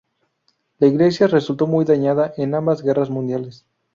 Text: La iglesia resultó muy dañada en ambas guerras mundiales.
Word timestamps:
La 0.79 0.87
iglesia 0.87 1.27
resultó 1.27 1.67
muy 1.67 1.85
dañada 1.85 2.33
en 2.37 2.55
ambas 2.55 2.81
guerras 2.81 3.11
mundiales. 3.11 3.67